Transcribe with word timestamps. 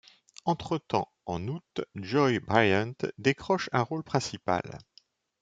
Entretemps 0.45 1.11
en 1.27 1.47
août, 1.47 1.81
Joy 1.93 2.39
Bryant 2.39 2.93
décroche 3.19 3.69
un 3.71 3.83
rôle 3.83 4.03
principal. 4.03 4.79